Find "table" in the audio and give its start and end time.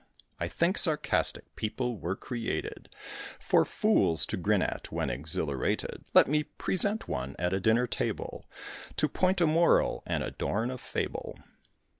7.85-8.49